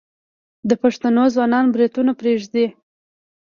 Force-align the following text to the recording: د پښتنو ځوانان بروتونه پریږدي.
د 0.69 0.71
پښتنو 0.83 1.23
ځوانان 1.35 1.65
بروتونه 1.73 2.11
پریږدي. 2.21 2.65